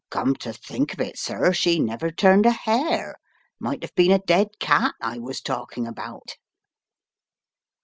"Come 0.09 0.33
to 0.37 0.51
think 0.51 0.93
of 0.93 0.99
it, 0.99 1.19
sir, 1.19 1.53
she 1.53 1.77
never 1.79 2.09
turned 2.09 2.47
a 2.47 2.51
hair, 2.51 3.17
might 3.59 3.83
have 3.83 3.93
been 3.93 4.09
a 4.09 4.17
dead 4.17 4.57
cat 4.59 4.95
I 4.99 5.19
was 5.19 5.41
talking 5.41 5.85
about." 5.85 6.37